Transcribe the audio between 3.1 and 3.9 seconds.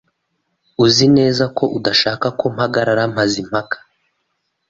Mazimpaka?